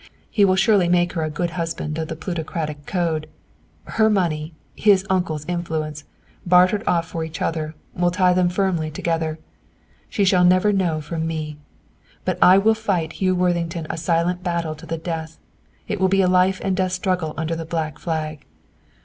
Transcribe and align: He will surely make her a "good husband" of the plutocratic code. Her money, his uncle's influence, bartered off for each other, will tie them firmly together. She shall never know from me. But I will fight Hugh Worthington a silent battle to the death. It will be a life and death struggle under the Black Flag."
He 0.31 0.45
will 0.45 0.55
surely 0.55 0.89
make 0.89 1.13
her 1.13 1.21
a 1.21 1.29
"good 1.29 1.51
husband" 1.51 1.99
of 1.99 2.07
the 2.07 2.15
plutocratic 2.15 2.87
code. 2.87 3.27
Her 3.83 4.09
money, 4.09 4.55
his 4.73 5.05
uncle's 5.11 5.45
influence, 5.45 6.05
bartered 6.43 6.83
off 6.87 7.07
for 7.07 7.23
each 7.23 7.39
other, 7.39 7.75
will 7.93 8.09
tie 8.09 8.33
them 8.33 8.49
firmly 8.49 8.89
together. 8.89 9.37
She 10.09 10.25
shall 10.25 10.43
never 10.43 10.73
know 10.73 11.01
from 11.01 11.27
me. 11.27 11.57
But 12.25 12.39
I 12.41 12.57
will 12.57 12.73
fight 12.73 13.13
Hugh 13.21 13.35
Worthington 13.35 13.85
a 13.91 13.97
silent 13.99 14.41
battle 14.41 14.73
to 14.73 14.87
the 14.87 14.97
death. 14.97 15.37
It 15.87 15.99
will 16.01 16.09
be 16.09 16.21
a 16.23 16.27
life 16.27 16.59
and 16.63 16.75
death 16.75 16.93
struggle 16.93 17.35
under 17.37 17.55
the 17.55 17.63
Black 17.63 17.99
Flag." 17.99 18.43